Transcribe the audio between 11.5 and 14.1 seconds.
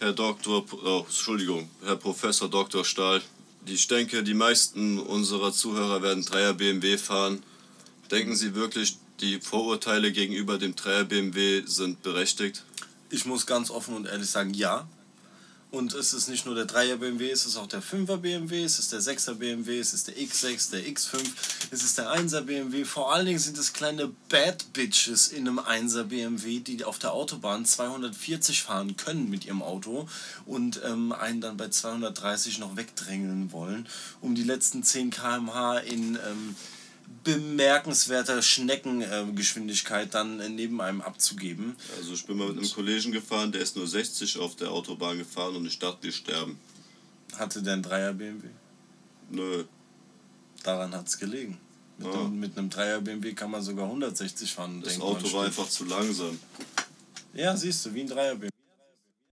sind berechtigt? Ich muss ganz offen und